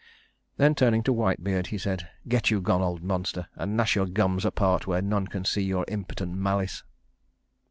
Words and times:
Then 0.57 0.73
turning 0.73 1.03
to 1.03 1.13
Whitebeard, 1.13 1.67
he 1.67 1.77
said, 1.77 2.09
"Get 2.27 2.49
you 2.49 2.59
gone, 2.59 2.81
old 2.81 3.03
monster, 3.03 3.49
and 3.55 3.77
gnash 3.77 3.95
your 3.95 4.07
gums 4.07 4.45
apart 4.45 4.87
where 4.87 4.99
none 4.99 5.27
can 5.27 5.45
see 5.45 5.61
your 5.61 5.85
impotent 5.87 6.33
malice." 6.33 6.81